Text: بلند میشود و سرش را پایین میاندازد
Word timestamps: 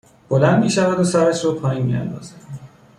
بلند 0.29 0.63
میشود 0.63 0.99
و 0.99 1.03
سرش 1.03 1.45
را 1.45 1.51
پایین 1.53 1.85
میاندازد 1.85 2.35